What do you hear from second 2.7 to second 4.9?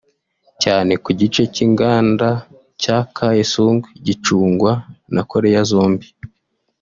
cya Kaesong gicungwa